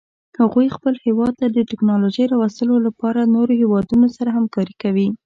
[0.39, 5.07] هغوی خپل هیواد ته د تکنالوژۍ راوستلو لپاره د نورو هیوادونو سره همکاري کوي